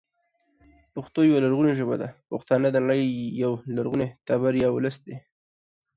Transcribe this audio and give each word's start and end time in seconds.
پښتو 0.93 1.19
يوه 1.29 1.39
لرغونې 1.45 1.71
ژبه 1.79 1.95
او 2.29 2.35
پښتانه 2.39 2.67
د 2.71 2.77
نړۍ 2.83 3.03
یو 3.43 3.51
لرغونی 3.75 4.07
تبر 4.27 4.53
یا 4.63 4.69
ولس 4.71 4.95
دی 5.05 5.15